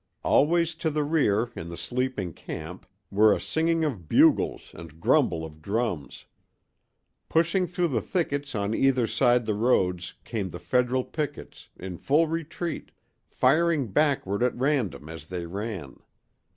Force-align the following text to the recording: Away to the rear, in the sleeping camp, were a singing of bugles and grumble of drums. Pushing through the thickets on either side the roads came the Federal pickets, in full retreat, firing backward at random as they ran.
Away 0.23 0.65
to 0.65 0.89
the 0.89 1.03
rear, 1.03 1.51
in 1.55 1.69
the 1.69 1.77
sleeping 1.77 2.33
camp, 2.33 2.87
were 3.11 3.35
a 3.35 3.39
singing 3.39 3.85
of 3.85 4.09
bugles 4.09 4.71
and 4.73 4.99
grumble 4.99 5.45
of 5.45 5.61
drums. 5.61 6.25
Pushing 7.29 7.67
through 7.67 7.89
the 7.89 8.01
thickets 8.01 8.55
on 8.55 8.73
either 8.73 9.05
side 9.05 9.45
the 9.45 9.53
roads 9.53 10.15
came 10.23 10.49
the 10.49 10.57
Federal 10.57 11.03
pickets, 11.03 11.69
in 11.77 11.99
full 11.99 12.25
retreat, 12.25 12.89
firing 13.29 13.89
backward 13.91 14.41
at 14.41 14.55
random 14.57 15.07
as 15.07 15.27
they 15.27 15.45
ran. 15.45 15.99